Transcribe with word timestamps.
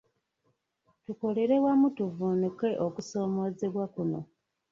Tukolere 1.05 1.55
wamu 1.65 1.87
tuvvuunuke 1.97 2.69
okusoomoozebwa 2.85 3.85
kuno. 3.93 4.19